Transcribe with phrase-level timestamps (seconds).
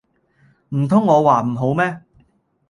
[0.69, 2.01] 唔通我話唔好咩